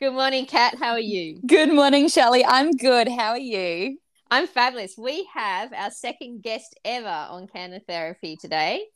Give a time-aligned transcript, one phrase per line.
[0.00, 0.76] Good morning, Kat.
[0.78, 1.42] How are you?
[1.46, 2.42] Good morning, Shelley.
[2.42, 3.06] I'm good.
[3.06, 3.98] How are you?
[4.30, 4.94] I'm fabulous.
[4.96, 8.86] We have our second guest ever on Canna Therapy today.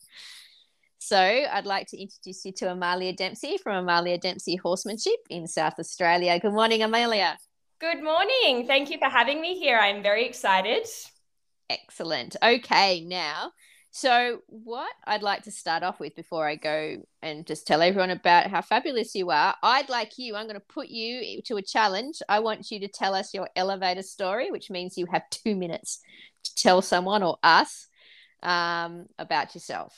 [0.96, 5.74] So I'd like to introduce you to Amalia Dempsey from Amalia Dempsey Horsemanship in South
[5.78, 6.40] Australia.
[6.40, 7.36] Good morning, Amalia.
[7.82, 8.66] Good morning.
[8.66, 9.78] Thank you for having me here.
[9.78, 10.86] I'm very excited.
[11.68, 12.34] Excellent.
[12.42, 13.52] Okay, now
[13.96, 18.10] so, what I'd like to start off with before I go and just tell everyone
[18.10, 21.62] about how fabulous you are, I'd like you, I'm going to put you to a
[21.62, 22.20] challenge.
[22.28, 26.00] I want you to tell us your elevator story, which means you have two minutes
[26.42, 27.86] to tell someone or us
[28.42, 29.96] um, about yourself.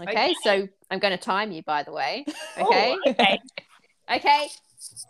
[0.00, 0.10] Okay?
[0.10, 2.24] okay, so I'm going to time you, by the way.
[2.58, 2.92] Okay.
[2.94, 3.38] Ooh, okay.
[4.10, 4.48] okay,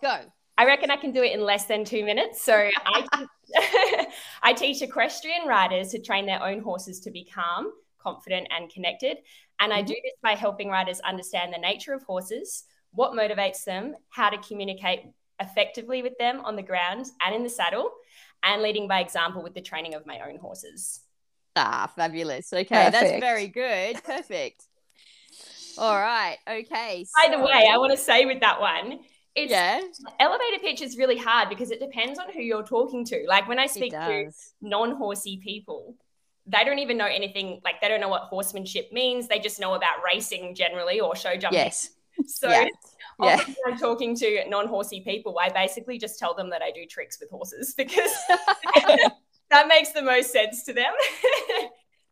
[0.02, 0.22] go.
[0.58, 2.42] I reckon I can do it in less than two minutes.
[2.42, 3.26] So I,
[4.42, 9.18] I teach equestrian riders to train their own horses to be calm confident, and connected.
[9.60, 10.00] And I do mm-hmm.
[10.04, 15.00] this by helping riders understand the nature of horses, what motivates them, how to communicate
[15.40, 17.90] effectively with them on the ground and in the saddle,
[18.42, 21.00] and leading by example with the training of my own horses.
[21.56, 22.52] Ah, fabulous.
[22.52, 22.92] Okay, Perfect.
[22.92, 24.02] that's very good.
[24.04, 24.64] Perfect.
[25.76, 26.38] All right.
[26.48, 27.04] Okay.
[27.04, 27.28] So...
[27.28, 29.00] By the way, I want to say with that one,
[29.34, 29.80] it's yeah.
[30.18, 33.24] elevator pitch is really hard because it depends on who you're talking to.
[33.28, 35.94] Like when I speak to non-horsey people,
[36.48, 39.28] they don't even know anything like they don't know what horsemanship means.
[39.28, 41.60] They just know about racing generally or show jumping.
[41.60, 41.90] Yes.
[42.26, 42.66] So yeah.
[43.22, 43.40] yeah.
[43.66, 47.30] I'm talking to non-horsey people I basically just tell them that I do tricks with
[47.30, 48.10] horses because
[49.50, 50.92] that makes the most sense to them.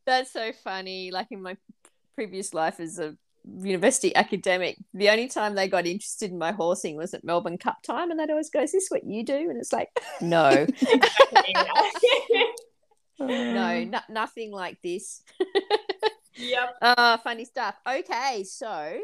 [0.04, 1.10] That's so funny.
[1.10, 1.56] Like in my
[2.14, 3.16] previous life as a
[3.58, 7.80] university academic the only time they got interested in my horsing was at melbourne cup
[7.80, 9.34] time and they'd always go is this what you do?
[9.34, 9.88] And it's like
[10.20, 10.66] no
[13.18, 15.22] no, no, nothing like this.
[16.36, 16.76] yep.
[16.82, 17.74] Uh, funny stuff.
[17.88, 18.98] Okay, so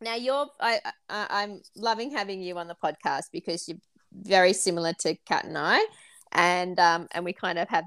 [0.00, 3.78] now you're I, I I'm loving having you on the podcast because you're
[4.12, 5.84] very similar to Kat and I,
[6.32, 7.84] and um and we kind of have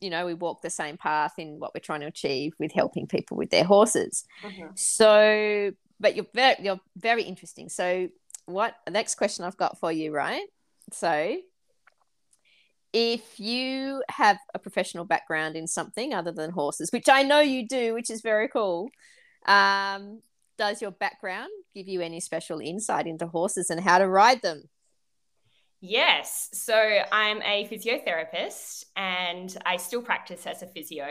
[0.00, 3.06] you know we walk the same path in what we're trying to achieve with helping
[3.06, 4.24] people with their horses.
[4.42, 4.68] Mm-hmm.
[4.74, 7.68] So, but you're very you're very interesting.
[7.68, 8.08] So,
[8.46, 10.46] what the next question I've got for you, right?
[10.92, 11.36] So,
[12.92, 17.66] if you have a professional background in something other than horses, which I know you
[17.66, 18.90] do, which is very cool,
[19.46, 20.20] um,
[20.58, 24.64] does your background give you any special insight into horses and how to ride them?
[25.80, 26.50] Yes.
[26.52, 26.74] So
[27.10, 31.06] I'm a physiotherapist and I still practice as a physio.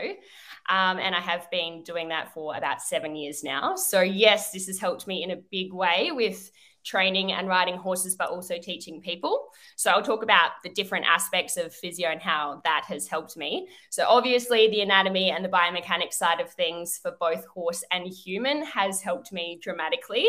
[0.68, 3.74] Um, and I have been doing that for about seven years now.
[3.74, 6.50] So, yes, this has helped me in a big way with
[6.84, 9.48] training and riding horses, but also teaching people.
[9.76, 13.68] So I'll talk about the different aspects of physio and how that has helped me.
[13.90, 18.64] So obviously, the anatomy and the biomechanics side of things for both horse and human
[18.64, 20.28] has helped me dramatically.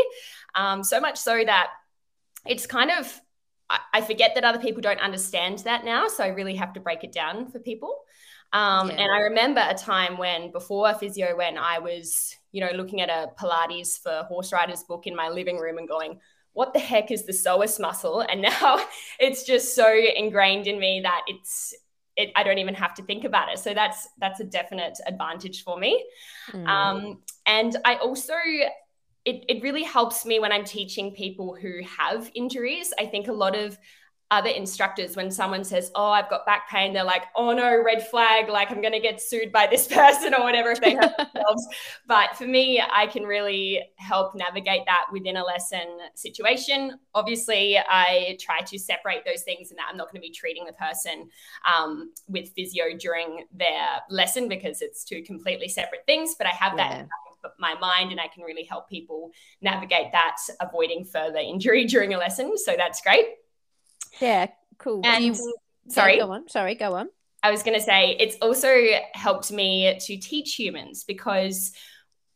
[0.56, 1.70] Um, so much so that
[2.46, 3.22] it's kind of
[3.94, 6.08] I forget that other people don't understand that now.
[6.08, 7.96] So I really have to break it down for people.
[8.54, 8.96] Um, yeah.
[8.96, 13.10] And I remember a time when, before physio, when I was, you know, looking at
[13.10, 16.20] a Pilates for horse riders book in my living room and going,
[16.54, 18.22] what the heck is the psoas muscle?
[18.22, 18.84] And now
[19.20, 21.74] it's just so ingrained in me that it's
[22.18, 23.60] it, I don't even have to think about it.
[23.60, 26.04] So that's that's a definite advantage for me.
[26.52, 26.68] Mm.
[26.68, 28.34] Um, and I also
[29.24, 32.92] it, it really helps me when I'm teaching people who have injuries.
[33.00, 33.78] I think a lot of
[34.32, 38.08] other instructors when someone says oh i've got back pain they're like oh no red
[38.08, 41.16] flag like i'm going to get sued by this person or whatever if they hurt
[41.18, 41.68] themselves
[42.08, 48.38] but for me i can really help navigate that within a lesson situation obviously i
[48.40, 51.30] try to separate those things and that i'm not going to be treating the person
[51.72, 56.78] um, with physio during their lesson because it's two completely separate things but i have
[56.78, 57.06] that yeah
[57.58, 59.32] my mind and I can really help people
[59.62, 62.58] navigate that, avoiding further injury during a lesson.
[62.58, 63.26] So that's great.
[64.20, 65.02] Yeah, cool.
[65.06, 65.54] And you,
[65.88, 66.50] sorry, go on.
[66.50, 67.10] Sorry, go on.
[67.44, 68.76] I was going to say it's also
[69.14, 71.72] helped me to teach humans because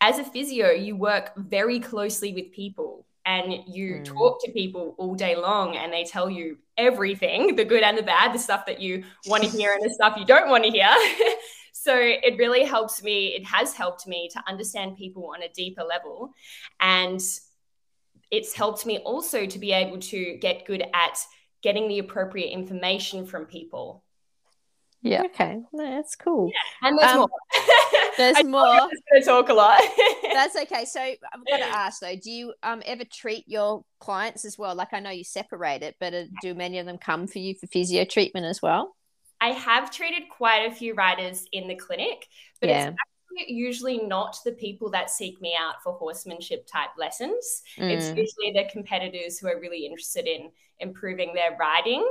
[0.01, 4.05] as a physio, you work very closely with people and you mm.
[4.05, 8.03] talk to people all day long and they tell you everything the good and the
[8.03, 10.69] bad, the stuff that you want to hear and the stuff you don't want to
[10.69, 10.89] hear.
[11.73, 15.83] so it really helps me, it has helped me to understand people on a deeper
[15.83, 16.33] level.
[16.79, 17.21] And
[18.31, 21.17] it's helped me also to be able to get good at
[21.65, 24.03] getting the appropriate information from people.
[25.01, 25.23] Yeah.
[25.23, 25.63] Okay.
[25.73, 26.51] that's cool.
[26.53, 26.87] Yeah.
[26.87, 27.29] And there's um, more.
[28.17, 28.67] there's more.
[28.67, 29.81] I'm going to talk a lot.
[30.31, 30.85] that's okay.
[30.85, 34.75] So I've got to ask though, do you um ever treat your clients as well?
[34.75, 37.55] Like I know you separate it, but uh, do many of them come for you
[37.55, 38.95] for physio treatment as well?
[39.41, 42.27] I have treated quite a few riders in the clinic,
[42.61, 42.89] but yeah.
[42.89, 42.97] it's
[43.47, 47.63] usually not the people that seek me out for horsemanship type lessons.
[47.77, 47.89] Mm.
[47.91, 52.05] It's usually the competitors who are really interested in improving their riding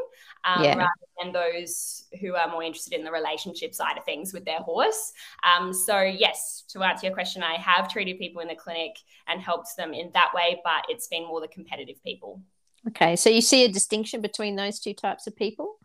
[0.44, 0.76] um, Yeah.
[0.76, 0.90] rather
[1.20, 5.12] than those who are more interested in the relationship side of things with their horse.
[5.42, 9.40] Um, so, yes, to answer your question, I have treated people in the clinic and
[9.40, 12.40] helped them in that way, but it's been more the competitive people.
[12.88, 15.78] Okay, so you see a distinction between those two types of people,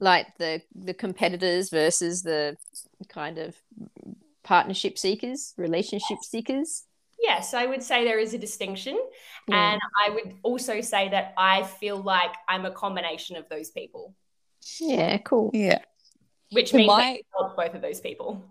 [0.00, 2.56] like the the competitors versus the
[3.08, 3.56] kind of
[4.44, 6.84] partnership seekers, relationship seekers.
[7.20, 8.98] Yes, I would say there is a distinction.
[9.48, 9.72] Yeah.
[9.72, 14.14] And I would also say that I feel like I'm a combination of those people,
[14.80, 15.50] Yeah, cool.
[15.52, 15.78] Yeah.
[16.50, 18.42] which means My- I help both of those people.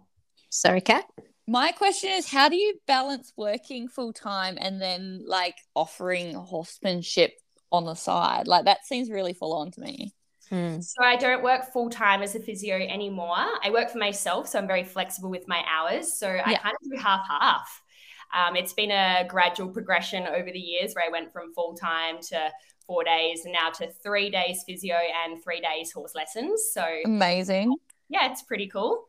[0.49, 1.05] Sorry, Kat.
[1.47, 7.33] My question is how do you balance working full time and then like offering horsemanship
[7.71, 8.47] on the side?
[8.47, 10.13] Like that seems really full on to me.
[10.51, 10.83] Mm.
[10.83, 13.36] So I don't work full time as a physio anymore.
[13.63, 16.18] I work for myself, so I'm very flexible with my hours.
[16.18, 16.57] So I Yeah.
[16.57, 17.81] kind of do half half.
[18.33, 22.19] Um, it's been a gradual progression over the years where I went from full time
[22.30, 22.51] to
[22.88, 24.95] four days and now to three days physio
[25.25, 26.71] and three days horse lessons.
[26.74, 27.75] So Amazing.
[28.09, 29.06] yeah, it's pretty cool.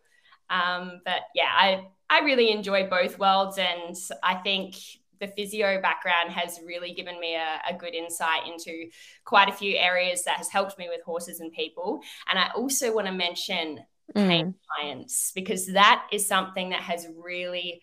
[0.51, 4.77] Um, but yeah, I I really enjoy both worlds, and I think
[5.23, 8.89] the physio background has really given me a, a good insight into
[9.25, 12.01] quite a few areas that has helped me with horses and people.
[12.29, 13.81] And I also want to mention
[14.15, 14.55] pain Mm.
[14.69, 17.83] science because that is something that has really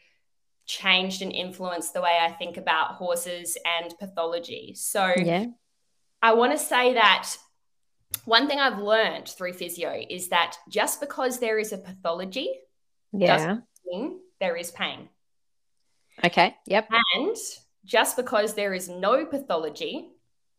[0.66, 4.74] changed and influenced the way I think about horses and pathology.
[4.76, 5.46] So Yeah.
[6.22, 7.36] I want to say that
[8.26, 12.50] one thing I've learned through physio is that just because there is a pathology,
[13.14, 13.60] Yeah.
[13.86, 15.10] mean there is pain.
[16.24, 16.56] Okay.
[16.66, 16.89] Yep.
[17.16, 17.36] And
[17.86, 20.10] just because there is no pathology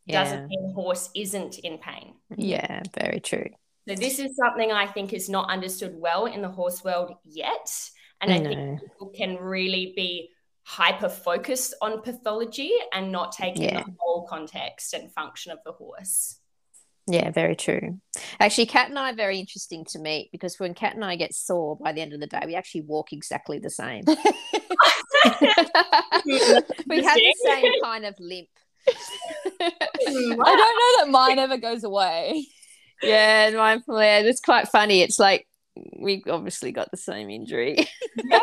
[0.06, 0.24] Yeah.
[0.24, 2.14] doesn't mean the horse isn't in pain.
[2.36, 2.82] Yeah.
[2.98, 3.46] Very true.
[3.88, 7.70] So this is something I think is not understood well in the horse world yet.
[8.20, 10.30] And I think people can really be
[10.62, 13.82] hyper focused on pathology and not taking Yeah.
[13.82, 16.36] the whole context and function of the horse.
[17.06, 17.98] Yeah, very true.
[18.38, 21.34] Actually, Kat and I are very interesting to meet because when Kat and I get
[21.34, 24.04] sore by the end of the day, we actually walk exactly the same.
[26.86, 28.48] we have the same kind of limp.
[29.60, 29.72] I
[30.18, 32.46] don't know that mine ever goes away.
[33.02, 35.02] yeah, and mine, yeah, it's quite funny.
[35.02, 35.46] It's like
[35.98, 37.76] we obviously got the same injury.
[38.16, 38.38] yeah,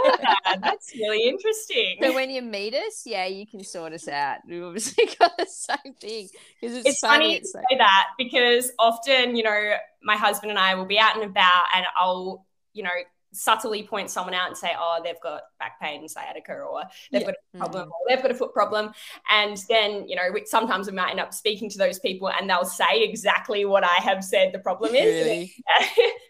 [0.61, 1.97] that's really interesting.
[2.01, 4.39] so when you meet us, yeah, you can sort us out.
[4.47, 6.29] We've obviously got the same thing
[6.59, 7.25] because it's, it's funny.
[7.25, 10.85] funny It's to like, say that because often, you know, my husband and I will
[10.85, 12.89] be out and about and I'll, you know,
[13.33, 17.27] subtly point someone out and say, oh, they've got back pain, sciatica, or they've Yeah.
[17.27, 17.91] got a problem, Mm.
[17.91, 18.93] or they've got a foot problem.
[19.29, 22.49] And then, you know, we, sometimes we might end up speaking to those people and
[22.49, 25.05] they'll say exactly what I have said the problem is.
[25.05, 25.53] really,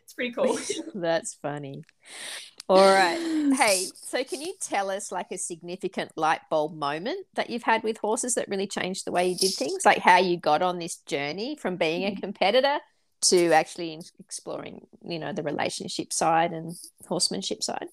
[0.03, 0.57] it's pretty cool.
[0.95, 1.83] that's funny.
[2.69, 3.19] All right.
[3.55, 7.83] Hey, so can you tell us like a significant light bulb moment that you've had
[7.83, 9.85] with horses that really changed the way you did things?
[9.85, 12.79] Like how you got on this journey from being a competitor
[13.21, 16.75] to actually exploring, you know, the relationship side and
[17.07, 17.87] horsemanship side?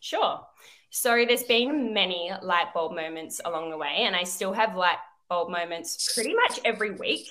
[0.00, 0.40] Sure.
[0.90, 4.96] So there's been many light bulb moments along the way, and I still have light
[5.28, 7.28] bulb moments pretty much every week.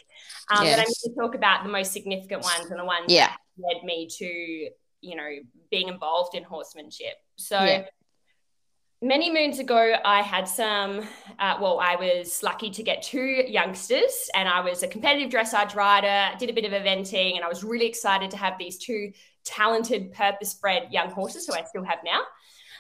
[0.52, 3.28] Um, But I'm going to talk about the most significant ones and the ones Yeah.
[3.58, 4.70] that led me to,
[5.02, 5.30] you know,
[5.72, 7.16] being involved in horsemanship.
[7.38, 7.86] So Yeah.
[9.02, 11.02] Many moons ago, I had some,
[11.40, 15.76] uh, well, I was lucky to get two youngsters, and I was a competitive dressage
[15.76, 19.12] rider, did a bit of eventing, and I was really excited to have these two
[19.44, 22.22] talented, purpose bred young horses who I still have now.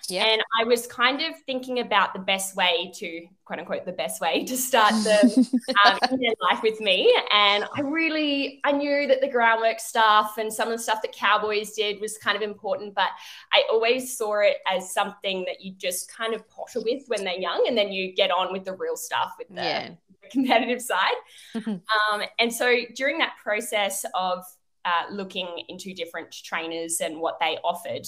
[0.10, 0.24] Yeah.
[0.26, 4.22] And I was kind of thinking about the best way to, quote unquote, the best
[4.22, 7.14] way to start the um, in their life with me.
[7.34, 11.12] And I really, I knew that the groundwork stuff and some of the stuff that
[11.12, 13.10] cowboys did was kind of important, but
[13.52, 17.40] I always saw it as something that you just kind of potter with when they're
[17.40, 19.90] young, and then you get on with the real stuff with the, Yeah.
[20.22, 21.16] the competitive side.
[21.68, 24.44] Um, and so during that process of
[24.86, 28.08] uh, looking into different trainers and what they offered.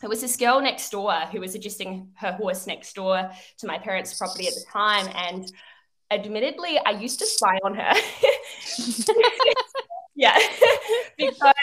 [0.00, 3.78] There was this girl next door who was adjusting her horse next door to my
[3.78, 5.08] parents' property at the time.
[5.14, 5.50] And
[6.10, 7.92] admittedly, I used to spy on her.
[10.14, 10.38] yeah,
[11.18, 11.54] because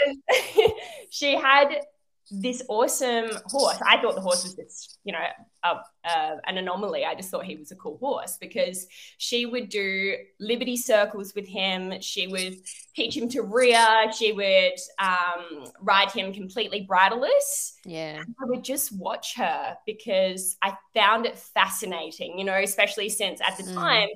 [1.10, 1.82] she had
[2.30, 3.78] this awesome horse.
[3.86, 5.20] I thought the horse was just, you know,
[5.64, 5.68] a,
[6.04, 7.06] uh, an anomaly.
[7.06, 11.48] I just thought he was a cool horse because she would do liberty circles with
[11.48, 12.02] him.
[12.02, 12.56] She would
[12.96, 14.12] teach him to rear.
[14.18, 17.74] She would um, ride him completely bridleless.
[17.86, 18.22] Yeah.
[18.22, 23.58] I would just watch her because I found it fascinating, you know, especially since at
[23.58, 23.74] the Mm.
[23.74, 24.10] time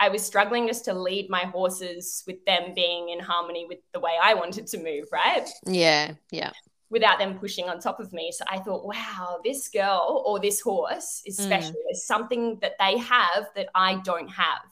[0.00, 4.00] I was struggling just to lead my horses with them being in harmony with the
[4.00, 5.48] way I wanted to move, right?
[5.66, 6.14] Yeah.
[6.30, 6.50] Yeah.
[6.94, 8.30] Without them pushing on top of me.
[8.32, 11.44] So I thought, wow, this girl or this horse is Mm.
[11.48, 11.74] special.
[11.86, 14.62] There's something that they have that I don't have.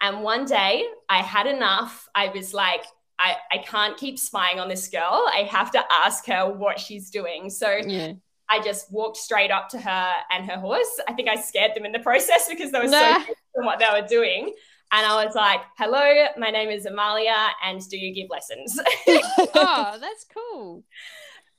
[0.00, 2.08] And one day I had enough.
[2.14, 2.84] I was like,
[3.18, 5.24] I, I can't keep spying on this girl.
[5.38, 7.50] I have to ask her what she's doing.
[7.50, 8.12] So Yeah.
[8.50, 10.94] I just walked straight up to her and her horse.
[11.08, 13.18] I think I scared them in the process because they were Nah.
[13.24, 14.54] so on what they were doing.
[14.90, 18.70] And I was like, hello, my name is Amalia, and do you give lessons?
[19.54, 20.82] oh, that's cool.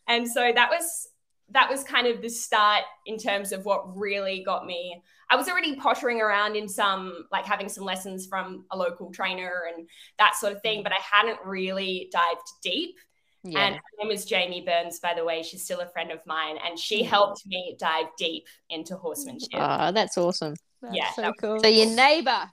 [0.10, 1.08] And so that was
[1.52, 5.02] that was kind of the start in terms of what really got me
[5.32, 9.64] i was already pottering around in some like having some lessons from a local trainer
[9.74, 9.88] and
[10.18, 12.96] that sort of thing but i hadn't really dived deep
[13.44, 13.60] Yeah.
[13.66, 16.58] and her name is jamie burns by the way she's still a friend of mine
[16.66, 20.56] and she helped me dive deep into horsemanship oh, that's awesome.
[20.94, 21.60] Yeah, so that cool.
[21.60, 22.50] So your neighbor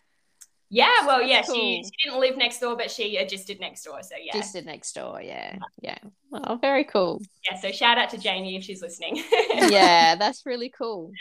[0.68, 3.84] yeah well yeah That's she, she didn't live next door but she uh, adjusted next
[3.84, 5.22] door so yeah just did next door.
[5.22, 5.58] Yeah.
[5.80, 5.98] Yeah.
[6.32, 7.20] Oh, very cool.
[7.48, 9.16] yeah so shout out to jamie if she's listening
[9.54, 11.12] yeah, that's really cool.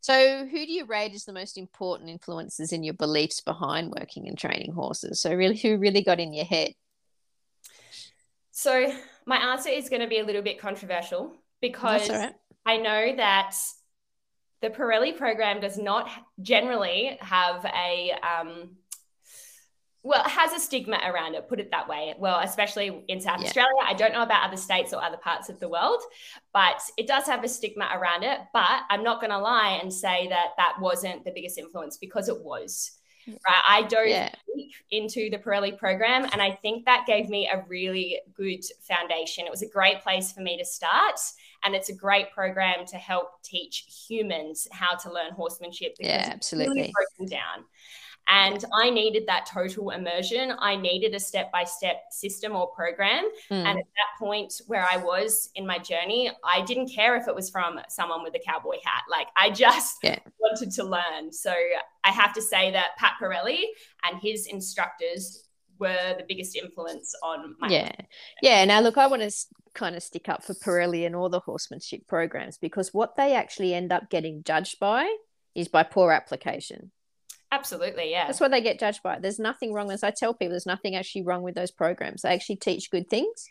[0.00, 4.28] So, who do you rate as the most important influences in your beliefs behind working
[4.28, 5.20] and training horses?
[5.20, 6.72] So, really, who really got in your head?
[8.58, 8.92] So
[9.24, 12.34] my answer is going to be a little bit controversial because right.
[12.66, 13.54] I know that
[14.60, 16.08] the Parelli program does not
[16.42, 18.70] generally have a um,
[20.04, 22.14] well, it has a stigma around it, put it that way.
[22.18, 23.46] Well, especially in South Yeah.
[23.48, 23.72] Australia.
[23.84, 26.00] I don't know about other states or other parts of the world,
[26.54, 28.38] but it does have a stigma around it.
[28.52, 32.28] But I'm not going to lie and say that that wasn't the biggest influence because
[32.28, 32.92] it was.
[33.26, 33.62] Right.
[33.66, 34.32] I dove Yeah.
[34.90, 39.44] into the Parelli program, and I think that gave me a really good foundation.
[39.44, 41.20] It was a great place for me to start,
[41.64, 45.94] and it's a great program to help teach humans how to learn horsemanship.
[45.98, 46.92] because Yeah, it's really absolutely.
[46.94, 47.64] broken down.
[48.30, 50.52] And I needed that total immersion.
[50.58, 53.24] I needed a step by step system or program.
[53.50, 53.64] Mm.
[53.64, 57.34] And at that point where I was in my journey, I didn't care if it
[57.34, 59.04] was from someone with a cowboy hat.
[59.10, 60.18] Like I just Yeah.
[60.38, 61.32] wanted to learn.
[61.32, 61.54] So
[62.04, 63.64] I have to say that Pat Parelli
[64.04, 65.47] and his instructors
[65.78, 67.92] were the biggest influence on my yeah.
[68.42, 69.32] yeah now look i want to
[69.74, 73.74] kind of stick up for parelli and all the horsemanship programs because what they actually
[73.74, 75.08] end up getting judged by
[75.54, 76.90] is by poor application.
[77.50, 78.26] Absolutely yeah.
[78.26, 79.18] that's what they get judged by.
[79.18, 82.22] There's nothing wrong as i tell people there's nothing actually wrong with those programs.
[82.22, 83.46] They actually teach good things.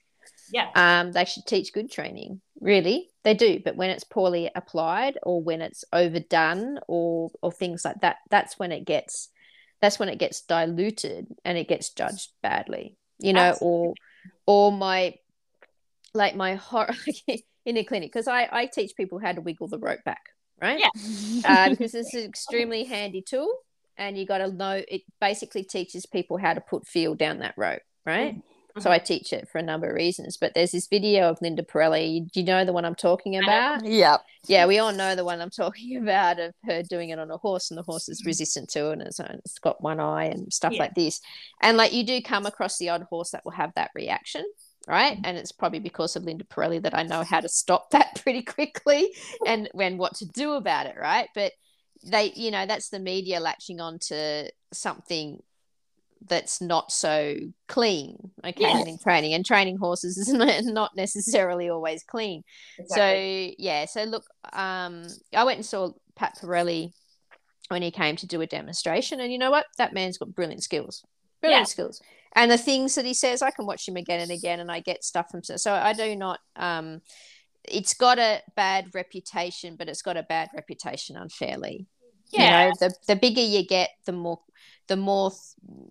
[0.52, 0.70] Yeah.
[0.76, 3.10] um they should teach good training really.
[3.24, 8.02] They do but when it's poorly applied or when it's overdone or or things like
[8.02, 9.30] that that's when it gets
[9.82, 13.94] that's when it gets diluted and it gets judged badly you know or
[14.46, 15.16] or my
[16.14, 16.96] like my horror
[17.66, 20.22] in a clinic because I, I teach people how to wiggle the rope back
[20.62, 20.80] right?
[20.80, 20.90] Yeah.
[21.46, 23.52] uh, because it's an extremely handy tool
[23.98, 27.56] and you got to know it basically teaches people how to put feel down that
[27.58, 28.42] rope right
[28.80, 31.64] so i teach it for a number of reasons but there's this video of linda
[31.64, 32.30] parelli.
[32.32, 33.86] Do you know the one i'm talking about?
[33.86, 34.22] Yep.
[34.48, 34.66] yeah.
[34.66, 37.72] We all know the one i'm talking about of her doing it on a horse
[37.72, 40.74] and the horse is resistant to it and it's, it's got one eye and stuff
[40.74, 40.80] Yeah.
[40.80, 41.20] like this.
[41.62, 44.46] And like you do come across the odd horse that will have that reaction
[44.88, 45.14] right?
[45.14, 45.26] Mm-hmm.
[45.26, 48.42] And it's probably because of linda parelli that i know how to stop that pretty
[48.42, 49.10] quickly
[49.46, 51.28] and when what to do about it right?
[51.36, 51.52] But
[52.04, 55.42] they you know that's the media latching on to something
[56.28, 57.36] that's not so
[57.68, 58.80] clean okay Yeah.
[58.80, 62.44] in training and training horses is not not necessarily always clean
[62.80, 63.56] Exactly.
[63.56, 66.92] so yeah, so look, um, I went and saw Pat Parelli
[67.70, 69.66] when he came to do a demonstration, and you know what?
[69.78, 71.04] That man's got brilliant skills,
[71.42, 71.66] brilliant Yeah.
[71.66, 72.02] skills,
[72.34, 74.80] and the things that he says, I can watch him again and again, and I
[74.80, 75.44] get stuff from.
[75.44, 76.40] So I do not.
[76.56, 77.02] Um,
[77.66, 81.88] it's got a bad reputation, but it's got a bad reputation unfairly.
[82.32, 82.66] Yeah.
[82.66, 84.40] You know, the the bigger you get, the more
[84.88, 85.32] the more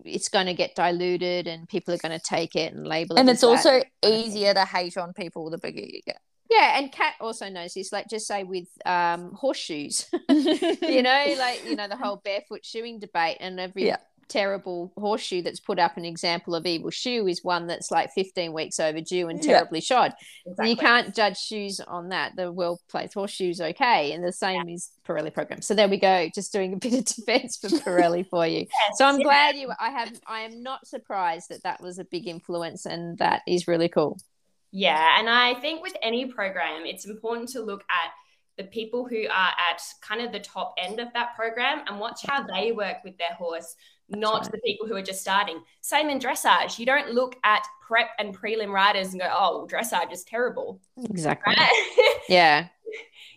[0.03, 3.19] it's going to get diluted, and people are going to take it and label it.
[3.19, 6.19] And it's also easier to hate on people the bigger you get.
[6.49, 7.91] Yeah, and Kat also knows this.
[7.91, 12.99] Like, just say with um, horseshoes, you know, like you know the whole barefoot shoeing
[12.99, 13.97] debate, and every Yeah.
[14.29, 18.51] Terrible horseshoe that's put up an example of evil shoe is one that's like 15
[18.53, 19.53] weeks overdue and Yeah.
[19.53, 20.13] terribly shod.
[20.45, 20.69] exactly.
[20.69, 22.35] You can't judge shoes on that.
[22.35, 25.61] The well placed horseshoes okay, and the same is Parelli program.
[25.61, 26.29] So there we go.
[26.35, 28.59] Just doing a bit of defense for Parelli for you.
[28.59, 29.23] Yes, So I'm yeah.
[29.23, 29.71] glad you.
[29.79, 30.11] I have.
[30.27, 34.17] I am not surprised that that was a big influence, and that is really cool.
[34.71, 38.11] Yeah, and I think with any program, it's important to look at
[38.57, 42.21] the people who are at kind of the top end of that program and watch
[42.27, 43.75] how they work with their horse,
[44.09, 44.51] not right.
[44.51, 45.61] the people who are just starting.
[45.81, 46.79] Same in dressage.
[46.79, 50.79] You don't look at prep and prelim riders and go, oh, dressage is terrible.
[51.09, 51.53] Exactly.
[51.57, 52.13] Right?
[52.29, 52.67] Yeah.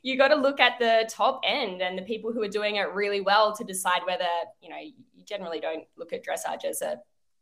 [0.02, 2.92] you got to look at the top end and the people who are doing it
[2.92, 4.24] really well to decide whether,
[4.60, 6.98] you know, you generally don't look at dressage as a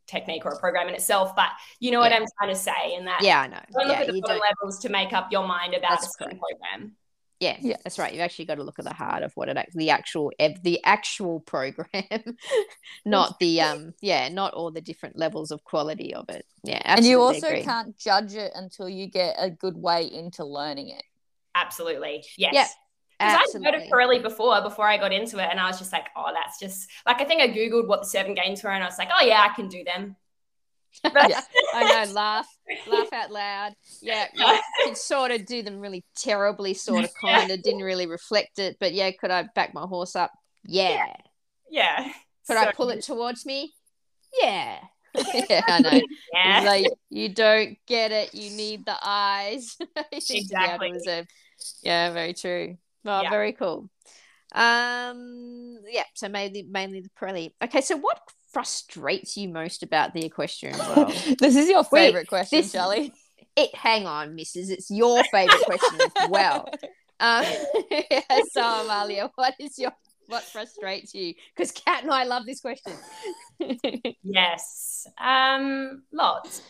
[0.06, 1.48] technique or a program in itself, but
[1.80, 2.94] you know what I'm trying to say.
[2.96, 3.60] In that, Yeah, I know.
[3.72, 6.24] don't look Yeah, at the bottom levels to make up your mind about That's a
[6.24, 6.96] program.
[7.40, 7.76] Yeah, Yeah.
[7.84, 8.12] that's right.
[8.12, 10.80] You've actually got to look at the heart of what it act- the actual the
[10.84, 11.86] actual program,
[13.04, 16.44] not the um yeah, not all the different levels of quality of it.
[16.64, 17.62] Yeah, and you also agree.
[17.62, 21.02] can't judge it until you get a good way into learning it.
[21.54, 22.52] Absolutely, yes.
[22.54, 22.66] Yeah,
[23.18, 23.72] Because I absolutely.
[23.72, 26.30] heard of Parelli before, before I got into it, and I was just like, oh,
[26.34, 28.98] that's just like I think I googled what the seven games were, and I was
[28.98, 30.16] like, oh yeah, I can do them.
[31.28, 31.40] Yeah.
[31.74, 32.46] I know, laugh,
[32.86, 33.72] laugh out loud.
[34.00, 34.26] Yeah,
[34.84, 38.76] could sort of do them really terribly, sort of, kind of, didn't really reflect it.
[38.80, 40.32] But yeah, could I back my horse up?
[40.64, 41.14] Yeah.
[41.70, 42.10] yeah.
[42.46, 43.74] Could I So, pull it towards me?
[44.42, 44.78] Yeah.
[45.50, 46.00] yeah, I know.
[46.32, 46.62] Yeah.
[46.64, 48.34] Like you don't get it.
[48.34, 49.76] You need the eyes.
[49.80, 51.26] You need to be able to Exactly.
[51.82, 52.76] Yeah, very true.
[53.04, 53.30] Well, Yeah.
[53.30, 53.88] very cool.
[54.52, 56.04] Um, yeah.
[56.14, 57.52] So mainly, mainly the Parelli.
[57.62, 57.80] Okay.
[57.80, 58.20] So what
[58.52, 61.10] frustrates you most about the equestrian world?
[61.38, 63.12] this is your Wait, favorite question, this- Charlie.
[63.56, 63.74] it.
[63.74, 64.70] Hang on, Mrs.
[64.70, 66.68] It's your favorite question as well.
[67.20, 67.44] Um,
[68.52, 69.90] so Amalia, what is your
[70.28, 71.34] what frustrates you?
[71.52, 72.92] Because Kat and I love this question.
[74.22, 76.62] Yes, um, lots.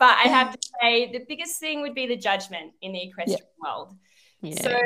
[0.00, 3.40] but I have to say, the biggest thing would be the judgment in the equestrian
[3.62, 3.94] world.
[4.42, 4.60] yeah.
[4.62, 4.80] So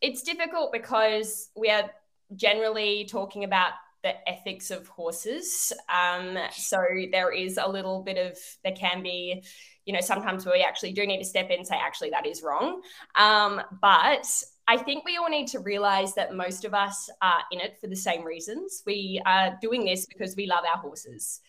[0.00, 1.88] it's difficult because we are
[2.34, 5.72] generally talking about the ethics of horses.
[5.92, 6.80] Um, so
[7.10, 9.42] there is a little bit of, there can be,
[9.86, 12.26] you know, sometimes where we actually do need to step in and say, actually, that
[12.26, 12.82] is wrong.
[13.16, 14.26] Um, but
[14.68, 17.88] I think we all need to realize that most of us are in it for
[17.88, 18.82] the same reasons.
[18.86, 21.40] We are doing this because we love our horses.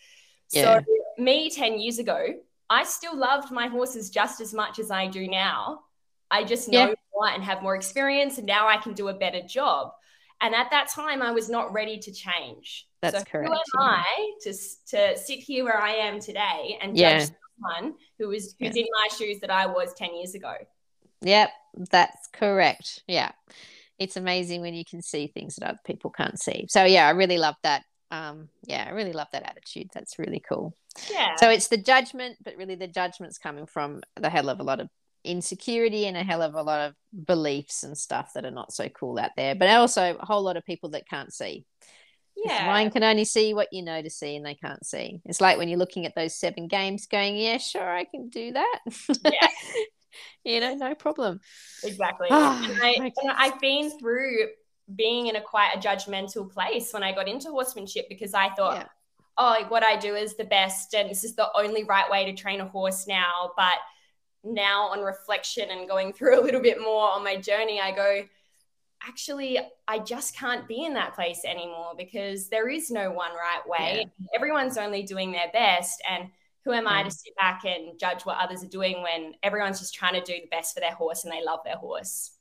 [0.51, 0.79] Yeah.
[0.79, 0.85] So,
[1.17, 2.25] me 10 years ago,
[2.69, 5.81] I still loved my horses just as much as I do now.
[6.31, 6.93] I just know Yeah.
[7.13, 9.91] more and have more experience, and now I can do a better job.
[10.42, 12.88] And at that time, I was not ready to change.
[13.01, 14.04] That's so correct, Who am yeah.
[14.04, 14.54] I to,
[14.88, 17.20] to sit here where I am today and Yeah.
[17.20, 20.54] judge someone who is who's in my shoes that I was 10 years ago?
[21.22, 21.50] Yep,
[21.89, 23.04] that's correct.
[23.08, 23.32] Yeah.
[23.98, 26.65] It's amazing when you can see things that other people can't see.
[26.70, 27.84] So yeah, I really love that.
[28.12, 29.88] Um, yeah, I really love that attitude.
[29.94, 30.75] That's really cool.
[31.10, 31.36] Yeah.
[31.38, 34.80] So it's the judgment, but really the judgment's coming from the hell of a lot
[34.80, 34.89] of
[35.25, 36.93] insecurity and a hell of a lot of
[37.25, 39.55] beliefs and stuff that are not so cool out there.
[39.55, 41.65] But also a whole lot of people that can't see.
[42.35, 42.65] yeah.
[42.67, 45.21] Mine can only see what you know to see, and they can't see.
[45.25, 48.53] It's like when you're looking at those seven games, going, "Yeah, sure, I can do
[48.53, 48.79] that."
[49.23, 49.47] Yeah.
[50.43, 51.39] you know, no problem.
[51.83, 52.27] Exactly.
[52.31, 53.13] Ah, and I, okay.
[53.23, 54.47] and I've been through
[54.95, 58.75] being in a quite a judgmental place when I got into horsemanship because I thought,
[58.77, 58.88] Yeah.
[59.38, 62.33] oh, what I do is the best and this is the only right way to
[62.33, 63.51] train a horse now.
[63.57, 63.73] But
[64.45, 68.21] now, on reflection and going through a little bit more on my journey, I go,
[69.08, 73.67] actually, I just can't be in that place anymore because there is no one right
[73.67, 74.08] way.
[74.36, 76.01] Everyone's only doing their best.
[76.10, 76.29] And
[76.63, 77.13] who am I to mm.
[77.13, 80.47] sit back and judge what others are doing when everyone's just trying to do the
[80.49, 82.31] best for their horse and they love their horse?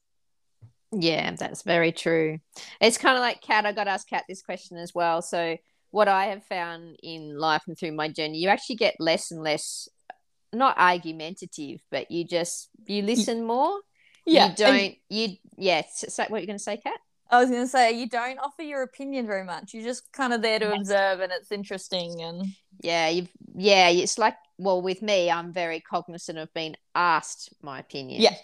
[0.93, 2.39] Yeah, that's very true.
[2.81, 3.67] It's kind of like Kat.
[3.67, 5.23] I got to ask Kat this question as well.
[5.23, 5.57] So,
[5.91, 9.43] what I have found in life and through my journey, you actually get less and
[9.43, 9.89] less,
[10.55, 13.81] not argumentative, but you just you listen more.
[14.27, 14.49] Yeah.
[14.51, 14.95] you don't.
[15.09, 15.83] You yeah.
[15.93, 16.99] So, so what you're going to say, Kat?
[17.31, 19.73] I was going to say, you don't offer your opinion very much.
[19.75, 20.77] You're just kind of there to Yes.
[20.81, 22.21] observe and it's interesting.
[22.23, 22.47] And
[22.81, 23.89] Yeah, you've yeah.
[23.89, 28.21] It's like well, with me, I'm very cognizant of being asked my opinion.
[28.21, 28.35] Yeah.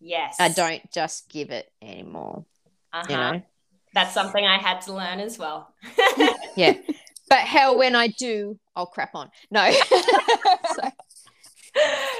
[0.00, 0.36] Yes.
[0.38, 2.44] I don't just give it anymore.
[2.92, 3.06] Uh-huh.
[3.10, 3.42] You know.
[3.94, 5.72] That's something I had to learn as well.
[6.56, 6.74] Yeah.
[7.28, 9.30] But hell, when I do, I'll crap on.
[9.50, 9.70] No.
[10.74, 10.90] So-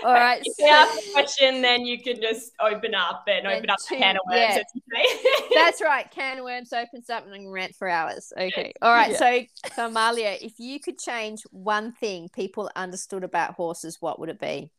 [0.04, 0.40] all right.
[0.44, 3.78] If you ask a question, then you can just open up and Then open up
[3.86, 4.38] two- the can of worms.
[4.40, 4.58] yeah.
[4.58, 5.48] as you say.
[5.54, 6.10] That's right.
[6.10, 8.32] Can of worms opens up and I can rant for hours.
[8.36, 8.72] Okay.
[8.82, 9.12] All right.
[9.12, 9.16] Yeah.
[9.18, 14.28] So, so Amalia, if you could change one thing people understood about horses, what would
[14.28, 14.70] it be?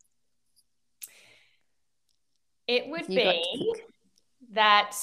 [2.68, 3.74] It would You got to be
[4.52, 4.96] that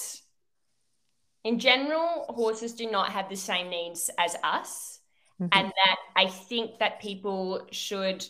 [1.44, 5.00] in general, horses do not have the same needs as us.
[5.40, 5.48] Mhm.
[5.52, 8.26] And that I think that people should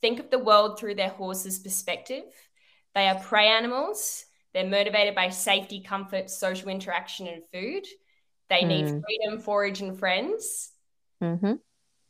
[0.00, 2.24] think of the world through their horse's perspective.
[2.94, 4.24] They are prey animals.
[4.54, 7.86] They're motivated by safety, comfort, social interaction, and food.
[8.48, 9.02] They need Mm.
[9.04, 10.72] freedom, forage, and friends.
[11.22, 11.54] Mm-hmm.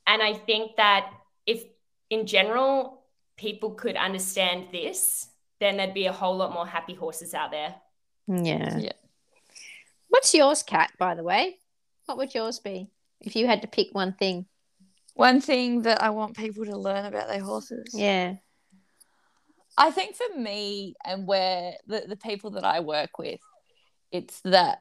[0.06, 1.12] And I think that
[1.46, 1.64] if,
[2.10, 3.04] in general,
[3.36, 5.26] people could understand this,
[5.60, 7.74] then there'd be a whole lot more happy horses out there.
[8.28, 8.78] Yeah.
[8.78, 8.92] Yeah.
[10.08, 11.58] What's yours, Kat, by the way?
[12.06, 12.88] What would yours be
[13.20, 14.46] if you had to pick one thing?
[15.18, 17.90] One thing that I want people to learn about their horses.
[17.92, 18.34] Yeah.
[19.76, 23.40] I think for me and where the, the people that I work with,
[24.12, 24.78] it's that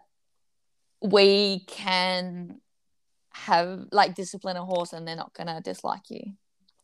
[1.01, 2.61] we can
[3.33, 6.21] have like discipline a horse and they're not gonna dislike you.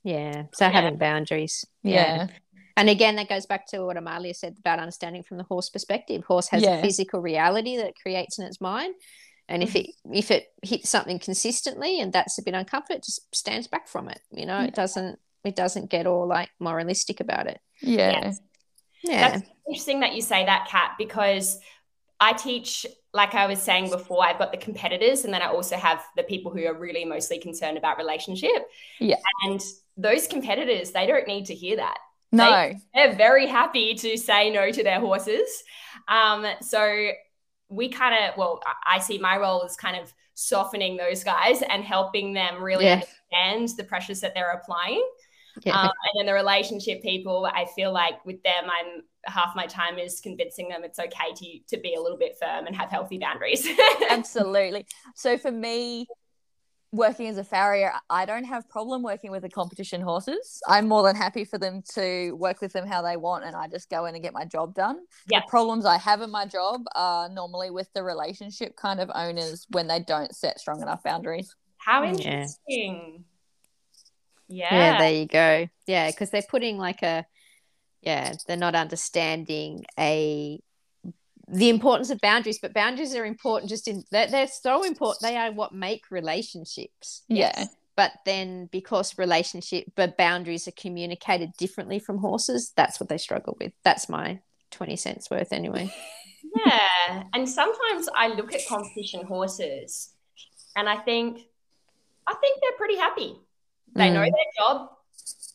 [0.04, 0.44] Yeah.
[0.54, 0.72] So Yeah.
[0.72, 1.66] having boundaries.
[1.84, 2.28] Yeah.
[2.76, 6.24] And again, that goes back to what Amalia said about understanding from the horse perspective.
[6.26, 6.78] Horse has Yeah.
[6.78, 8.96] a physical reality that it creates in its mind.
[9.50, 13.36] And if it if it hits something consistently and that's a bit uncomfortable, it just
[13.36, 14.20] stands back from it.
[14.32, 14.66] You know, Yeah.
[14.66, 17.60] it doesn't it doesn't get all like moralistic about it.
[17.82, 18.12] Yeah.
[18.12, 18.40] Yes.
[19.04, 19.30] Yeah.
[19.30, 21.60] That's interesting that you say that, Kat, because
[22.22, 25.76] I teach, like I was saying before, I've got the competitors, and then I also
[25.76, 28.66] have the people who are really mostly concerned about relationship.
[29.02, 29.18] Yeah.
[29.44, 29.60] And
[29.98, 31.98] those competitors, they don't need to hear that.
[32.32, 32.72] No.
[32.94, 35.64] They're very happy to say no to their horses.
[36.08, 37.10] Um, so
[37.74, 41.62] we kind of, well, I I see my role as kind of softening those guys
[41.70, 43.02] and helping them really Yeah.
[43.02, 45.04] understand the pressures that they're applying.
[45.64, 45.74] yeah.
[45.80, 49.98] Um, and then the relationship people, I feel like with them, I'm half my time
[50.00, 53.18] is convincing them it's okay to to be a little bit firm and have healthy
[53.20, 53.68] boundaries.
[54.10, 54.86] Absolutely.
[55.16, 56.08] So for me,
[56.94, 60.62] working as a farrier, I don't have problem working with the competition horses.
[60.68, 63.68] I'm more than happy for them to work with them how they want, and I
[63.68, 65.00] just go in and get my job done.
[65.28, 65.40] Yeah.
[65.42, 69.66] The problems I have in my job are normally with the relationship kind of owners
[69.72, 71.54] when they don't set strong enough boundaries.
[71.78, 72.12] How Yeah.
[72.12, 73.26] interesting.
[74.48, 74.76] Yeah.
[74.76, 77.26] yeah there you go yeah because they're putting like a
[78.02, 80.60] yeah they're not understanding a
[81.54, 85.38] the importance of boundaries but boundaries are important just in they're, they're so important they
[85.38, 87.66] are what make relationships Yeah.
[87.96, 93.56] but then because relationship but boundaries are communicated differently from horses that's what they struggle
[93.60, 94.40] with that's my
[94.72, 95.94] 20 cents worth anyway
[96.66, 97.24] Yeah.
[97.34, 100.10] And sometimes I look at competition horses
[100.76, 101.40] and I think,
[102.28, 103.36] I think they're pretty happy.
[103.96, 104.32] They know Mm.
[104.32, 104.90] their job.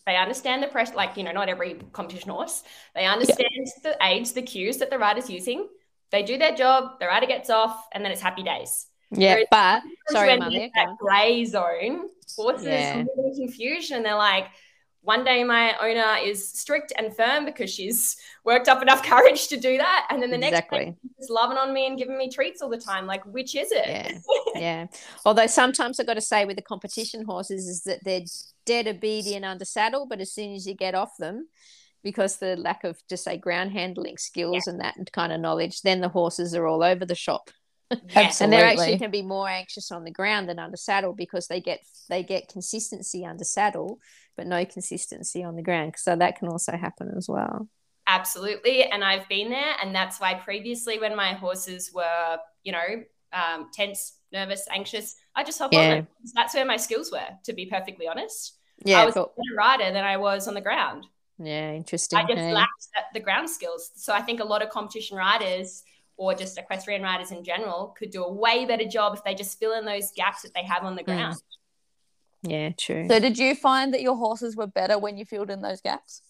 [0.06, 2.64] They understand the press, like, you know, not every competition horse.
[2.94, 5.68] They understand the aids, the cues that the rider's using.
[6.10, 8.86] They do their job, the rider gets off, and then it's happy days.
[9.10, 12.92] yeah Whereas but sorry Amalia, that grey zone, horses Yeah.
[12.94, 14.46] can be confused and they're like,
[15.02, 19.56] one day my owner is strict and firm because she's worked up enough courage to
[19.56, 20.06] do that.
[20.10, 22.76] And then the next day she's loving on me and giving me treats all the
[22.78, 23.06] time.
[23.06, 23.86] Like, which is it?
[23.86, 24.12] Yeah.
[24.60, 24.86] yeah.
[25.24, 28.24] Although sometimes I've got to say with the competition horses is that they're
[28.66, 31.48] dead obedient under saddle, but as soon as you get off them,
[32.02, 36.00] because the lack of just say ground handling skills and that kind of knowledge, then
[36.00, 37.50] the horses are all over the shop.
[38.08, 38.40] Yes.
[38.40, 41.60] And they actually can be more anxious on the ground than under saddle because they
[41.60, 43.98] get they get consistency under saddle,
[44.36, 45.94] but no consistency on the ground.
[45.96, 47.68] So that can also happen as well.
[48.06, 48.84] Absolutely.
[48.84, 49.74] And I've been there.
[49.82, 55.44] And that's why previously, when my horses were, you know, um, tense, nervous, anxious, I
[55.44, 55.94] just hop on Yeah.
[55.96, 56.08] them.
[56.34, 58.56] That's where my skills were, to be perfectly honest.
[58.84, 61.04] Yeah, I was a better rider than I was on the ground.
[61.38, 62.18] Yeah, interesting.
[62.18, 62.52] I just yeah.
[62.52, 63.90] lacked that, the ground skills.
[63.96, 65.82] So I think a lot of competition riders
[66.16, 69.58] or just equestrian riders in general could do a way better job if they just
[69.58, 71.06] fill in those gaps that they have on the Hmm.
[71.06, 71.36] ground.
[72.42, 73.06] yeah, true.
[73.08, 76.22] So did you find that your horses were better when you filled in those gaps?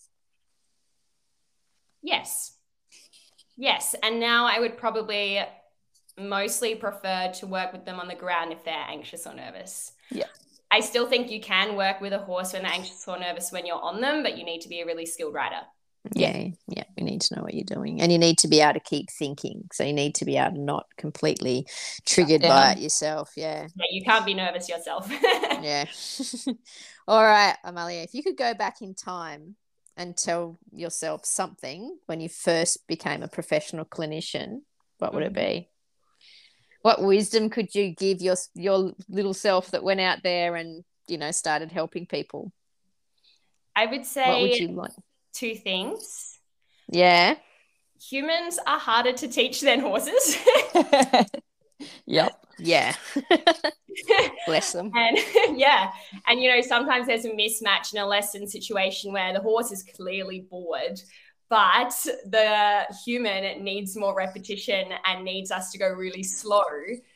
[2.02, 2.54] Yes.
[3.56, 3.94] Yes.
[4.02, 5.40] And now I would probably
[6.16, 9.92] mostly prefer to work with them on the ground if they're anxious or nervous.
[10.10, 10.26] Yeah.
[10.70, 13.64] I still think you can work with a horse when they're anxious or nervous when
[13.64, 15.60] you're on them, but you need to be a really skilled rider.
[16.14, 18.00] yeah yeah you need to know what you're doing.
[18.00, 19.68] And you need to be able to keep thinking.
[19.72, 21.66] So you need to be able to not completely
[22.06, 23.66] triggered by it yourself yeah.
[23.74, 25.10] Yeah, you can't be nervous yourself.
[25.62, 25.86] yeah.
[27.08, 29.56] All right amalia if you could go back in time
[29.96, 34.60] and tell yourself something when you first became a professional clinician
[34.98, 35.36] what would it mm.
[35.36, 35.68] be
[36.82, 41.18] what wisdom could you give your your little self that went out there and you
[41.18, 42.52] know started helping people
[43.76, 44.90] I would what say would you like
[45.32, 46.38] two things.
[46.88, 47.34] yeah
[48.10, 50.38] Humans are harder to teach than horses.
[52.06, 52.32] yep.
[52.58, 52.94] yeah
[54.46, 55.18] bless them And
[55.58, 55.90] yeah,
[56.26, 59.82] and you know, sometimes there's a mismatch in a lesson situation where the horse is
[59.82, 61.00] clearly bored,
[61.50, 61.94] but
[62.26, 66.64] the human needs more repetition and needs us to go really slow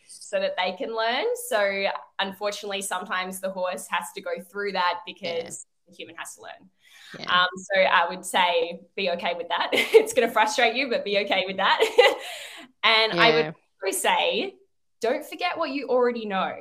[0.07, 1.27] so that they can learn.
[1.49, 1.87] So,
[2.19, 6.71] unfortunately, sometimes the horse has to go through that because the human has to learn.
[7.19, 7.43] yeah.
[7.43, 9.69] Um, so I would say be okay with that.
[9.73, 11.81] it's going to frustrate you, but be okay with that.
[12.85, 14.55] and I would say,
[15.03, 16.55] don't forget what you already know.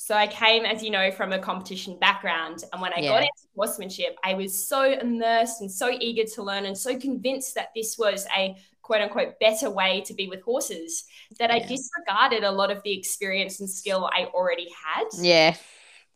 [0.00, 2.62] So I came, as you know, from a competition background.
[2.72, 3.08] And when I Yeah.
[3.08, 7.56] got into horsemanship, I was so immersed and so eager to learn and so convinced
[7.56, 11.04] that this was a quote unquote better way to be with horses
[11.40, 15.08] that I disregarded a lot of the experience and skill I already had.
[15.18, 15.56] Yeah.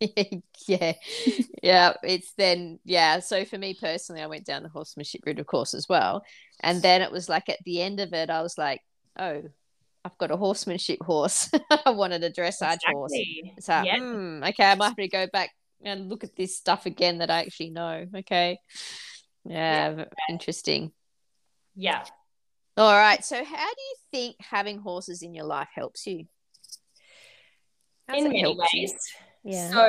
[0.69, 0.93] yeah.
[1.63, 1.95] Yeah.
[2.05, 3.19] It's then, yeah.
[3.21, 6.25] So for me personally, I went down the horsemanship route, of course, as well.
[6.61, 8.81] And then it was like at the end of it, I was like,
[9.19, 9.43] oh,
[10.05, 11.51] I've got a horsemanship horse.
[11.87, 13.13] I wanted a dressage horse.
[13.61, 13.99] So Yeah.
[13.99, 15.51] hmm, okay, I might have to go back
[15.85, 18.07] and look at this stuff again that I actually know.
[18.17, 18.59] Okay.
[19.45, 20.93] Yeah, interesting.
[21.75, 22.05] Yeah.
[22.77, 23.25] All right.
[23.25, 26.27] So, how do you think having horses in your life helps you?
[28.09, 28.57] How's in many you?
[28.75, 28.95] ways.
[29.45, 29.71] Yeah.
[29.71, 29.81] So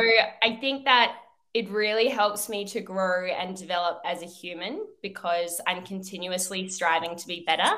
[0.41, 1.15] I think that
[1.54, 7.15] it really helps me to grow and develop as a human because I'm continuously striving
[7.15, 7.69] to be better.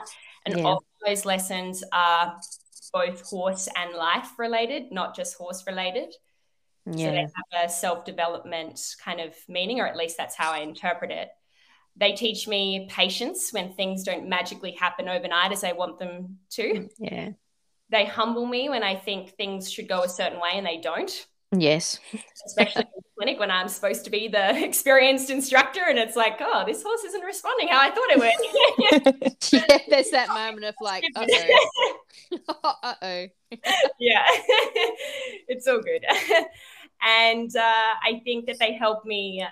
[0.45, 0.63] And Yeah.
[0.63, 2.39] all those lessons are
[2.93, 6.13] both horse and life related, not just horse related.
[6.85, 7.07] Yeah.
[7.07, 10.59] So they have a self development kind of meaning, or at least that's how I
[10.59, 11.29] interpret it.
[11.95, 16.89] They teach me patience when things don't magically happen overnight as I want them to.
[16.99, 17.31] Yeah.
[17.89, 21.25] They humble me when I think things should go a certain way and they don't.
[21.61, 21.99] Yes.
[22.45, 26.37] especially in the clinic when I'm supposed to be the experienced instructor, and it's like,
[26.39, 29.35] oh, this horse isn't responding how I thought it would.
[29.51, 29.77] yeah.
[29.89, 31.25] There's that moment of like, uh
[32.63, 32.73] oh.
[32.83, 33.25] uh oh.
[33.99, 34.25] yeah,
[35.47, 36.05] it's all good.
[37.01, 39.45] and uh, I think that they help me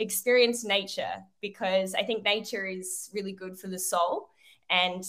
[0.00, 4.30] experience nature because I think nature is really good for the soul.
[4.70, 5.04] And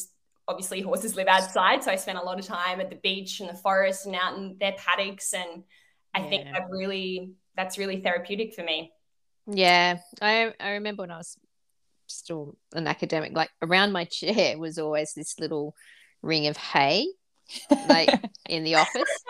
[0.47, 1.83] obviously, horses live outside.
[1.83, 4.37] So I spent a lot of time at the beach and the forest and out
[4.37, 5.33] in their paddocks.
[5.33, 5.63] And
[6.13, 8.91] I think that really, that's really therapeutic for me.
[9.47, 11.37] Yeah, I I remember when I was
[12.07, 15.75] still an academic, like around my chair was always this little
[16.21, 17.07] ring of hay,
[17.87, 18.09] like
[18.49, 19.23] in the office.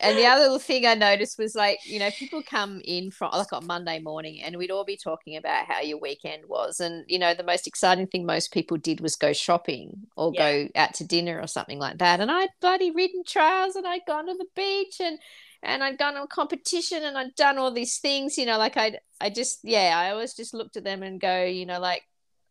[0.00, 3.32] And the other little thing I noticed was like, you know, people come in from
[3.32, 6.78] like on Monday morning and we'd all be talking about how your weekend was.
[6.78, 10.38] And, you know, the most exciting thing most people did was go shopping or Yeah.
[10.38, 12.20] go out to dinner or something like that.
[12.20, 15.18] And I'd bloody ridden trails and I'd gone to the beach and
[15.62, 18.98] and I'd gone a competition and I'd done all these things, you know, like I
[19.20, 22.02] I just yeah, I always just looked at them and go, you know, like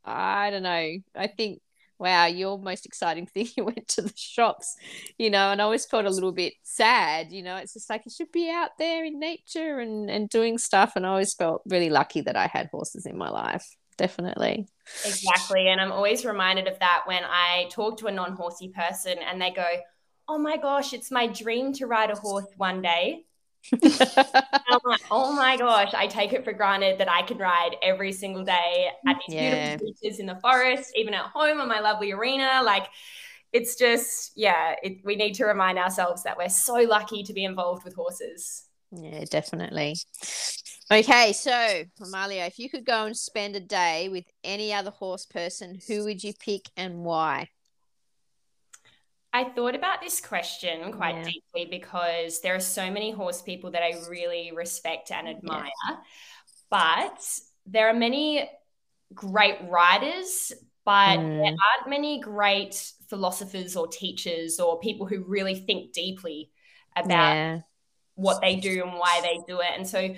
[0.04, 0.98] I don't know.
[1.16, 1.62] I think
[2.00, 4.76] wow, your most exciting thing you went to the shops,
[5.18, 7.58] you know, and I always felt a little bit sad, you know.
[7.58, 11.06] It's just like you should be out there in nature and and doing stuff and
[11.06, 13.66] I always felt really lucky that I had horses in my life.
[13.98, 14.68] Definitely.
[15.06, 15.68] Exactly.
[15.68, 19.42] And I'm always reminded of that when I talk to a non horsey person and
[19.42, 19.66] they go,
[20.28, 23.26] Oh my gosh, it's my dream to ride a horse one day.
[24.84, 28.44] Like, oh my gosh, I take it for granted that I can ride every single
[28.44, 29.78] day at these Yeah.
[29.78, 32.62] beautiful beaches in the forest, even at home on my lovely arena.
[32.64, 32.88] Like,
[33.54, 37.46] it's just, yeah, it, we need to remind ourselves that we're so lucky to be
[37.46, 38.66] involved with horses.
[38.92, 39.96] Yeah, definitely.
[40.92, 45.26] Okay, so Amalia, if you could go and spend a day with any other horse
[45.26, 47.50] person, who would you pick and why?
[49.38, 51.24] I thought about this question quite Yeah.
[51.24, 55.70] deeply because there are so many horse people that I really respect and admire.
[56.72, 57.24] But
[57.66, 58.50] there are many
[59.14, 60.52] great riders,
[60.86, 61.58] but there Mm.
[61.78, 66.50] aren't many great philosophers or teachers or people who really think deeply
[66.96, 67.62] about Yeah,
[68.16, 69.72] what they do and why they do it.
[69.76, 70.16] And so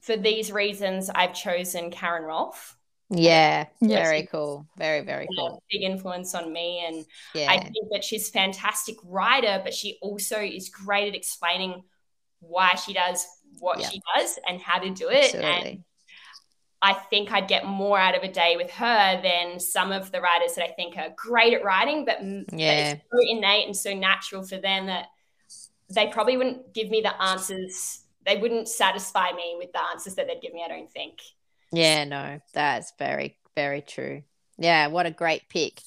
[0.00, 2.74] for these reasons, I've chosen Karen Rohlf.
[3.10, 4.06] Yeah, Yes.
[4.08, 4.66] very cool.
[4.76, 5.62] Very, very A cool.
[5.70, 7.04] big influence on me and
[7.48, 11.82] I think that she's a fantastic writer, but she also is great at explaining
[12.40, 13.26] why she does
[13.60, 13.88] what Yeah.
[13.88, 15.34] she does and how to do it.
[15.34, 15.84] And.
[16.82, 20.20] I think I'd get more out of a day with her than some of the
[20.20, 22.18] writers that I think are great at writing, but,
[22.52, 22.90] Yeah.
[22.92, 25.06] it's so innate and so natural for them that
[25.88, 28.04] they probably wouldn't give me the answers.
[28.26, 31.22] They wouldn't satisfy me with the answers that they'd give me, I don't think.
[31.74, 34.22] Yeah, no, that's very, very true.
[34.58, 35.80] Yeah, what a great pick.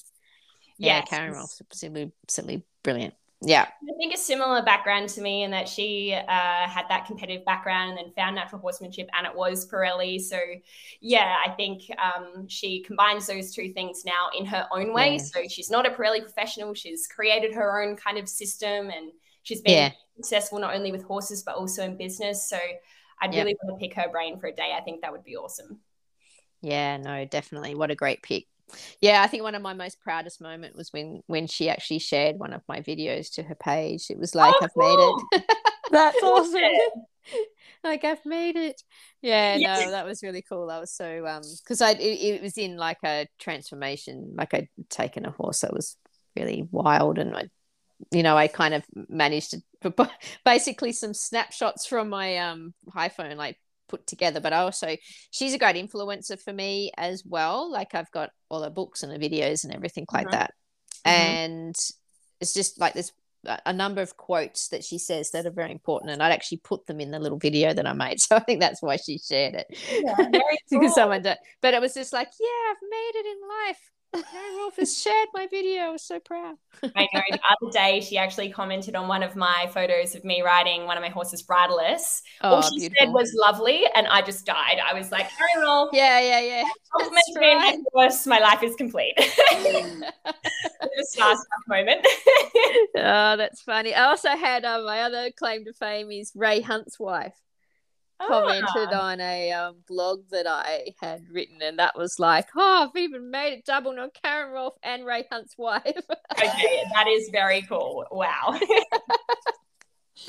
[0.78, 3.14] Yeah, Karen Rohlf's simply, simply brilliant.
[3.40, 7.44] Yeah, I think a similar background to me in that she uh, had that competitive
[7.44, 10.20] background and then found natural horsemanship, and it was Parelli.
[10.20, 10.38] So,
[11.00, 15.12] yeah, I think um, she combines those two things now in her own way.
[15.12, 15.22] Yeah.
[15.22, 19.12] So, she's not a Parelli professional, she's created her own kind of system, and
[19.44, 19.90] she's been Yeah.
[20.16, 22.48] successful not only with horses but also in business.
[22.48, 22.58] So,
[23.20, 23.44] I'd Yep.
[23.46, 24.72] really want to pick her brain for a day.
[24.76, 25.80] I think that would be awesome.
[26.62, 27.74] yeah, no, definitely.
[27.74, 28.46] What a great pick.
[29.00, 32.38] Yeah, I think one of my most proudest moment was when when she actually shared
[32.38, 34.10] one of my videos to her page.
[34.10, 35.44] It was like Oh, I've made it.
[35.90, 36.60] That's awesome.
[37.84, 38.82] like I've made it.
[39.22, 39.84] Yeah, Yes.
[39.86, 40.66] no, that was really cool.
[40.66, 42.00] That was so um because I it,
[42.36, 45.96] it was in like a transformation, like I'd taken a horse that was
[46.36, 47.48] really wild and I
[48.12, 50.08] you know, I kind of managed to
[50.44, 53.56] basically some snapshots from my um iPhone like
[53.88, 54.96] put together but I also
[55.30, 59.10] she's a great influencer for me as well like I've got all her books and
[59.12, 60.32] her videos and everything like Mhm.
[60.32, 60.50] that
[61.06, 61.06] Mhm.
[61.06, 61.76] and
[62.40, 63.12] it's just like there's
[63.64, 66.86] a number of quotes that she says that are very important and I'd actually put
[66.86, 69.54] them in the little video that I made so I think that's why she shared
[69.54, 69.66] it
[70.04, 70.94] Yeah, very because cool.
[70.94, 74.76] someone did but it was just like yeah I've made it in life Karen Rohlf
[74.78, 75.82] has shared my video.
[75.82, 76.56] I was so proud.
[76.82, 80.40] I know the other day she actually commented on one of my photos of me
[80.42, 82.22] riding one of my horses bridleless.
[82.40, 83.06] Oh, All she beautiful.
[83.06, 84.78] said was lovely, and I just died.
[84.84, 86.64] I was like, Karen Rohlf, yeah, yeah, yeah.
[86.98, 87.56] That's right.
[87.58, 89.14] my horse, my life is complete.
[90.96, 92.06] Just starstruck moment.
[92.96, 93.94] oh, that's funny.
[93.94, 97.34] I also had uh, my other claim to fame is Ray Hunt's wife
[98.26, 102.88] commented Ah, on a um, blog that I had written, and that was like, "Oh,
[102.88, 107.28] I've even made it double on Karen Rohlf and Ray Hunt's wife." okay, that is
[107.30, 108.04] very cool.
[108.10, 108.58] Wow.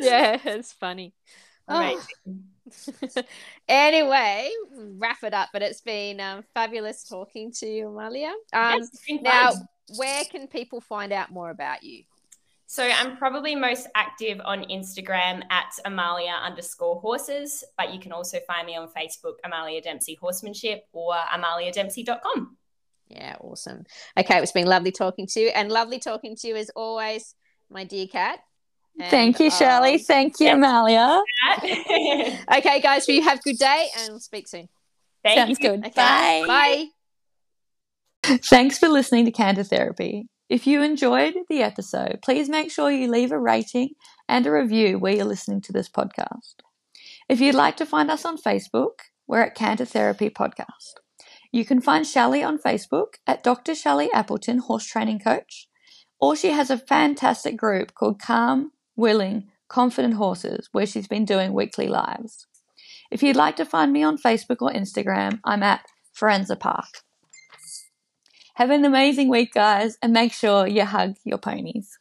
[0.00, 1.14] yeah, it's funny.
[1.68, 1.80] Oh.
[1.80, 2.44] Amazing.
[3.68, 4.50] anyway,
[4.98, 5.50] wrap it up.
[5.52, 8.32] But it's been um, fabulous talking to you, Amalia.
[8.52, 8.90] Um, Yes,
[9.22, 9.52] now,
[9.96, 12.04] where can people find out more about you?
[12.68, 18.38] So I'm probably most active on Instagram at Amalia underscore horses, but you can also
[18.46, 22.56] find me on Facebook, Amalia Dempsey Horsemanship or amaliadempsey.com.
[23.08, 23.84] Yeah, awesome.
[24.18, 27.36] Okay, it's been lovely talking to you, and lovely talking to you as always,
[27.70, 28.40] my dear cat.
[28.98, 29.94] And, Thank you, Shirley.
[29.94, 30.56] um, Thank you, yes.
[30.56, 31.22] Amalia.
[32.58, 34.68] Okay, guys, you have a good day, and we'll speak soon.
[35.24, 35.70] Sounds you.
[35.70, 35.86] good.
[35.86, 36.88] Okay, Bye.
[38.24, 38.36] Bye.
[38.42, 40.26] Thanks for listening to Canter Therapy.
[40.48, 43.90] If you enjoyed the episode, please make sure you leave a rating
[44.28, 46.60] and a review where you're listening to this podcast.
[47.28, 51.00] If you'd like to find us on Facebook, we're at Canter Therapy Podcast.
[51.50, 53.74] You can find Shelly on Facebook at Dr.
[53.74, 55.68] Shelly Appleton Horse Training Coach,
[56.20, 61.54] or she has a fantastic group called Calm, Willing, Confident Horses where she's been doing
[61.54, 62.46] weekly lives.
[63.10, 65.84] If you'd like to find me on Facebook or Instagram, I'm at
[66.16, 67.02] Forenza Park.
[68.56, 71.95] Have an amazing week, guys, and make sure you hug your ponies.